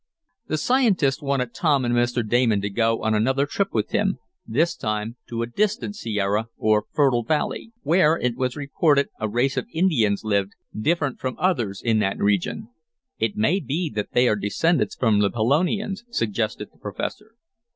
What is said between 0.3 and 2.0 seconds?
The scientist wanted Tom and